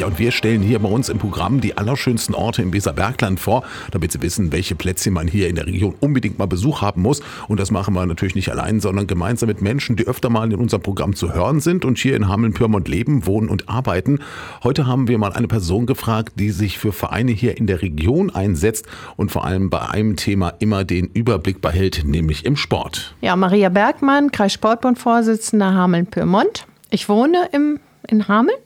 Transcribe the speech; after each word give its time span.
Ja, 0.00 0.06
und 0.06 0.20
wir 0.20 0.30
stellen 0.30 0.62
hier 0.62 0.78
bei 0.78 0.88
uns 0.88 1.08
im 1.08 1.18
Programm 1.18 1.60
die 1.60 1.76
allerschönsten 1.76 2.32
Orte 2.32 2.62
im 2.62 2.72
Weserbergland 2.72 3.40
vor, 3.40 3.64
damit 3.90 4.12
Sie 4.12 4.22
wissen, 4.22 4.52
welche 4.52 4.76
Plätzchen 4.76 5.12
man 5.12 5.26
hier 5.26 5.48
in 5.48 5.56
der 5.56 5.66
Region 5.66 5.96
unbedingt 5.98 6.38
mal 6.38 6.46
Besuch 6.46 6.82
haben 6.82 7.02
muss. 7.02 7.20
Und 7.48 7.58
das 7.58 7.72
machen 7.72 7.94
wir 7.94 8.06
natürlich 8.06 8.36
nicht 8.36 8.48
allein, 8.48 8.78
sondern 8.78 9.08
gemeinsam 9.08 9.48
mit 9.48 9.60
Menschen, 9.60 9.96
die 9.96 10.06
öfter 10.06 10.30
mal 10.30 10.52
in 10.52 10.60
unserem 10.60 10.84
Programm 10.84 11.16
zu 11.16 11.34
hören 11.34 11.58
sind 11.58 11.84
und 11.84 11.98
hier 11.98 12.14
in 12.14 12.28
Hameln-Pyrmont 12.28 12.86
leben, 12.86 13.26
wohnen 13.26 13.48
und 13.48 13.68
arbeiten. 13.68 14.20
Heute 14.62 14.86
haben 14.86 15.08
wir 15.08 15.18
mal 15.18 15.32
eine 15.32 15.48
Person 15.48 15.84
gefragt, 15.84 16.34
die 16.36 16.50
sich 16.50 16.78
für 16.78 16.92
Vereine 16.92 17.32
hier 17.32 17.58
in 17.58 17.66
der 17.66 17.82
Region 17.82 18.30
einsetzt 18.30 18.86
und 19.16 19.32
vor 19.32 19.44
allem 19.44 19.68
bei 19.68 19.80
einem 19.80 20.14
Thema 20.14 20.50
immer 20.60 20.84
den 20.84 21.06
Überblick 21.08 21.60
behält, 21.60 22.04
nämlich 22.04 22.44
im 22.44 22.54
Sport. 22.54 23.16
Ja, 23.20 23.34
Maria 23.34 23.68
Bergmann, 23.68 24.30
Kreissportbund-Vorsitzende 24.30 25.74
Hameln-Pyrmont. 25.74 26.68
Ich 26.90 27.08
wohne 27.08 27.48
im, 27.50 27.80
in 28.06 28.28
Hameln 28.28 28.58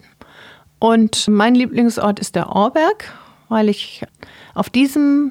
und 0.83 1.29
mein 1.29 1.55
Lieblingsort 1.55 2.19
ist 2.19 2.35
der 2.35 2.49
Orberg, 2.49 3.05
weil 3.49 3.69
ich 3.69 4.03
auf 4.53 4.69
diesem 4.69 5.31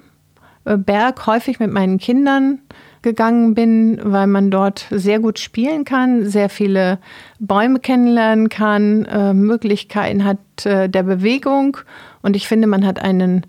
äh, 0.64 0.78
Berg 0.78 1.28
häufig 1.28 1.60
mit 1.60 1.74
meinen 1.74 1.98
Kindern 1.98 2.60
gegangen 3.02 3.54
bin, 3.54 4.00
weil 4.02 4.28
man 4.28 4.50
dort 4.50 4.86
sehr 4.92 5.20
gut 5.20 5.40
spielen 5.40 5.84
kann, 5.84 6.26
sehr 6.26 6.48
viele 6.48 7.00
Bäume 7.40 7.82
kennenlernen 7.82 8.48
kann, 8.48 9.04
äh, 9.04 9.34
Möglichkeiten 9.34 10.24
hat 10.24 10.38
äh, 10.66 10.88
der 10.88 11.04
Bewegung 11.04 11.76
und 12.22 12.38
ich 12.38 12.48
finde, 12.48 12.68
man 12.68 12.86
hat 12.86 13.02
einen 13.02 13.46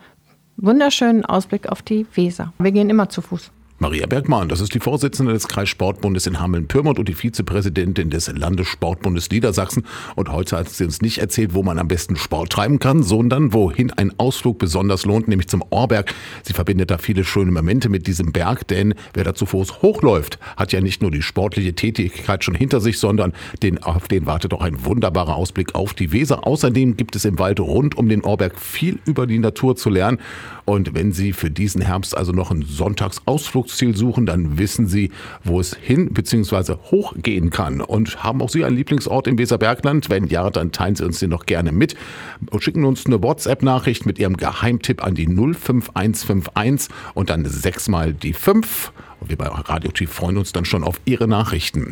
wunderschönen 0.56 1.24
Ausblick 1.24 1.68
auf 1.68 1.82
die 1.82 2.04
Weser. 2.14 2.52
Wir 2.58 2.72
gehen 2.72 2.90
immer 2.90 3.10
zu 3.10 3.22
Fuß. 3.22 3.52
Maria 3.82 4.06
Bergmann, 4.06 4.48
das 4.48 4.60
ist 4.60 4.74
die 4.74 4.78
Vorsitzende 4.78 5.32
des 5.32 5.48
Kreissportbundes 5.48 6.28
in 6.28 6.38
Hameln-Pyrmont 6.38 7.00
und 7.00 7.08
die 7.08 7.14
Vizepräsidentin 7.14 8.10
des 8.10 8.28
Landessportbundes 8.28 9.28
Niedersachsen. 9.28 9.82
Und 10.14 10.30
heute 10.30 10.56
hat 10.56 10.68
sie 10.68 10.84
uns 10.84 11.02
nicht 11.02 11.18
erzählt, 11.18 11.52
wo 11.52 11.64
man 11.64 11.80
am 11.80 11.88
besten 11.88 12.14
Sport 12.14 12.50
treiben 12.50 12.78
kann, 12.78 13.02
sondern 13.02 13.52
wohin 13.52 13.90
ein 13.90 14.12
Ausflug 14.20 14.60
besonders 14.60 15.04
lohnt, 15.04 15.26
nämlich 15.26 15.48
zum 15.48 15.64
Orberg. 15.70 16.14
Sie 16.44 16.52
verbindet 16.52 16.92
da 16.92 16.98
viele 16.98 17.24
schöne 17.24 17.50
Momente 17.50 17.88
mit 17.88 18.06
diesem 18.06 18.30
Berg, 18.30 18.68
denn 18.68 18.94
wer 19.14 19.24
da 19.24 19.34
zu 19.34 19.46
Fuß 19.46 19.82
hochläuft, 19.82 20.38
hat 20.56 20.72
ja 20.72 20.80
nicht 20.80 21.02
nur 21.02 21.10
die 21.10 21.22
sportliche 21.22 21.74
Tätigkeit 21.74 22.44
schon 22.44 22.54
hinter 22.54 22.80
sich, 22.80 23.00
sondern 23.00 23.32
den, 23.64 23.82
auf 23.82 24.06
den 24.06 24.26
wartet 24.26 24.54
auch 24.54 24.62
ein 24.62 24.84
wunderbarer 24.84 25.34
Ausblick 25.34 25.74
auf 25.74 25.92
die 25.92 26.12
Weser. 26.12 26.46
Außerdem 26.46 26.96
gibt 26.96 27.16
es 27.16 27.24
im 27.24 27.40
Wald 27.40 27.58
rund 27.58 27.96
um 27.96 28.08
den 28.08 28.22
Orberg 28.22 28.60
viel 28.60 29.00
über 29.06 29.26
die 29.26 29.40
Natur 29.40 29.74
zu 29.74 29.90
lernen. 29.90 30.18
Und 30.64 30.94
wenn 30.94 31.10
Sie 31.10 31.32
für 31.32 31.50
diesen 31.50 31.82
Herbst 31.82 32.16
also 32.16 32.30
noch 32.30 32.52
einen 32.52 32.62
Sonntagsausflug 32.62 33.71
Urlaubsziel 33.72 33.96
suchen, 33.96 34.26
dann 34.26 34.58
wissen 34.58 34.86
Sie, 34.86 35.10
wo 35.44 35.58
es 35.58 35.74
hin 35.74 36.12
bzw. 36.12 36.74
hochgehen 36.90 37.50
kann. 37.50 37.80
Und 37.80 38.22
haben 38.22 38.42
auch 38.42 38.50
Sie 38.50 38.64
einen 38.64 38.76
Lieblingsort 38.76 39.26
im 39.26 39.38
Weserbergland? 39.38 40.10
Wenn 40.10 40.26
ja, 40.26 40.50
dann 40.50 40.72
teilen 40.72 40.94
Sie 40.94 41.04
uns 41.04 41.20
den 41.20 41.30
noch 41.30 41.46
gerne 41.46 41.72
mit 41.72 41.94
und 42.50 42.62
schicken 42.62 42.84
uns 42.84 43.06
eine 43.06 43.22
WhatsApp-Nachricht 43.22 44.04
mit 44.04 44.18
Ihrem 44.18 44.36
Geheimtipp 44.36 45.02
an 45.02 45.14
die 45.14 45.26
05151 45.26 46.94
und 47.14 47.30
dann 47.30 47.44
sechsmal 47.46 48.12
die 48.12 48.34
5. 48.34 48.92
Und 49.20 49.30
wir 49.30 49.38
bei 49.38 49.46
Radio 49.46 49.90
T 49.90 50.06
freuen 50.06 50.36
uns 50.36 50.52
dann 50.52 50.64
schon 50.64 50.84
auf 50.84 51.00
Ihre 51.04 51.28
Nachrichten. 51.28 51.90